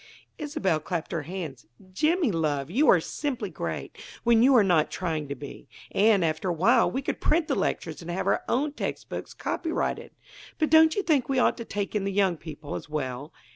'"Isobel 0.43 0.79
clapped 0.79 1.11
her 1.11 1.21
hands. 1.21 1.67
"Jimmy, 1.93 2.31
love, 2.31 2.71
you 2.71 2.89
are 2.89 2.99
simply 2.99 3.51
great, 3.51 3.99
when 4.23 4.41
you 4.41 4.55
are 4.55 4.63
not 4.63 4.89
trying 4.89 5.27
to 5.27 5.35
be. 5.35 5.69
And, 5.91 6.25
after 6.25 6.49
a 6.49 6.53
while, 6.53 6.89
we 6.89 7.03
could 7.03 7.21
print 7.21 7.47
the 7.47 7.53
lectures 7.53 8.01
and 8.01 8.09
have 8.09 8.25
our 8.25 8.43
own 8.49 8.71
text 8.73 9.09
books 9.09 9.35
copyrighted. 9.35 10.09
But 10.57 10.71
don't 10.71 10.95
you 10.95 11.03
think 11.03 11.29
we 11.29 11.37
ought 11.37 11.57
to 11.57 11.65
take 11.65 11.93
in 11.93 12.03
the 12.03 12.11
young 12.11 12.35
people, 12.35 12.73
as 12.73 12.89
well? 12.89 13.31